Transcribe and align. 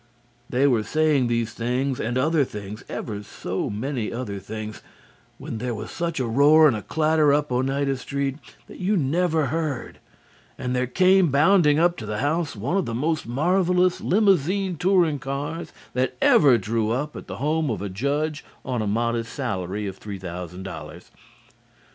They 0.49 0.65
were 0.65 0.81
saying 0.81 1.27
these 1.27 1.53
things 1.53 1.99
and 1.99 2.17
other 2.17 2.43
things 2.43 2.83
ever 2.89 3.21
so 3.21 3.69
many 3.69 4.11
other 4.11 4.39
things 4.39 4.81
when 5.37 5.59
there 5.59 5.75
was 5.75 5.91
such 5.91 6.19
a 6.19 6.25
roar 6.25 6.67
and 6.67 6.75
a 6.75 6.81
clatter 6.81 7.31
up 7.31 7.51
Oneida 7.51 7.95
Street 7.97 8.39
as 8.67 8.79
you 8.79 8.97
never 8.97 9.45
heard, 9.53 9.99
and 10.57 10.75
there 10.75 10.87
came 10.87 11.29
bounding 11.29 11.77
up 11.77 11.97
to 11.97 12.07
the 12.07 12.17
house 12.17 12.55
one 12.55 12.77
of 12.77 12.87
the 12.87 12.95
most 12.95 13.27
marvellous 13.27 14.01
Limousine 14.01 14.75
touring 14.75 15.19
cars 15.19 15.71
that 15.93 16.17
ever 16.19 16.57
drew 16.57 16.89
up 16.89 17.15
at 17.15 17.27
the 17.27 17.37
home 17.37 17.69
of 17.69 17.79
a 17.83 17.87
judge 17.87 18.43
on 18.65 18.81
a 18.81 18.87
modest 18.87 19.31
salary 19.31 19.85
of 19.85 19.97
three 19.97 20.17
thousand 20.17 20.63
dollars. 20.63 21.11